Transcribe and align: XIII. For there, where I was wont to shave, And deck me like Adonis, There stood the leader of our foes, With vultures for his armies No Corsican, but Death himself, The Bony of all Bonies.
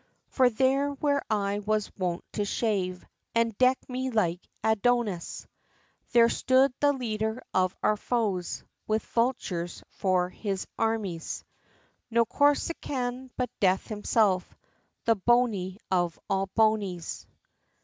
XIII. 0.01 0.07
For 0.29 0.49
there, 0.49 0.89
where 0.93 1.21
I 1.29 1.59
was 1.59 1.95
wont 1.95 2.23
to 2.33 2.43
shave, 2.43 3.05
And 3.35 3.55
deck 3.59 3.77
me 3.87 4.09
like 4.09 4.39
Adonis, 4.63 5.45
There 6.11 6.27
stood 6.27 6.73
the 6.79 6.91
leader 6.91 7.39
of 7.53 7.75
our 7.83 7.97
foes, 7.97 8.63
With 8.87 9.03
vultures 9.05 9.83
for 9.91 10.29
his 10.31 10.65
armies 10.75 11.43
No 12.09 12.25
Corsican, 12.25 13.29
but 13.37 13.51
Death 13.59 13.85
himself, 13.89 14.57
The 15.05 15.13
Bony 15.17 15.77
of 15.91 16.17
all 16.27 16.47
Bonies. 16.47 17.27